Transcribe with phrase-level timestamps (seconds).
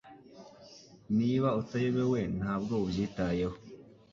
[1.17, 3.55] Niba utayobewe, ntabwo ubyitayeho.